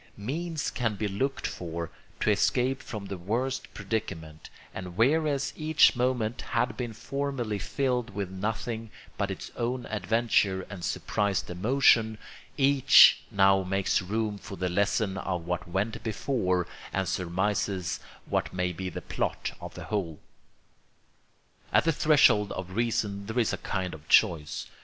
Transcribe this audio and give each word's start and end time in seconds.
Means 0.17 0.71
can 0.71 0.95
be 0.95 1.07
looked 1.07 1.45
for 1.45 1.91
to 2.21 2.31
escape 2.31 2.81
from 2.81 3.05
the 3.05 3.19
worst 3.19 3.71
predicament; 3.75 4.49
and 4.73 4.97
whereas 4.97 5.53
each 5.55 5.95
moment 5.95 6.41
had 6.41 6.75
been 6.75 6.91
formerly 6.91 7.59
filled 7.59 8.09
with 8.09 8.31
nothing 8.31 8.89
but 9.15 9.29
its 9.29 9.51
own 9.55 9.85
adventure 9.85 10.65
and 10.71 10.83
surprised 10.83 11.47
emotion, 11.51 12.17
each 12.57 13.19
now 13.29 13.61
makes 13.61 14.01
room 14.01 14.39
for 14.39 14.55
the 14.57 14.69
lesson 14.69 15.17
of 15.19 15.45
what 15.45 15.67
went 15.67 16.01
before 16.01 16.65
and 16.91 17.07
surmises 17.07 17.99
what 18.25 18.51
may 18.51 18.73
be 18.73 18.89
the 18.89 19.03
plot 19.03 19.51
of 19.61 19.75
the 19.75 19.83
whole. 19.83 20.19
At 21.71 21.83
the 21.83 21.91
threshold 21.91 22.51
of 22.53 22.71
reason 22.75 23.27
there 23.27 23.37
is 23.37 23.53
a 23.53 23.57
kind 23.59 23.93
of 23.93 24.09
choice. 24.09 24.65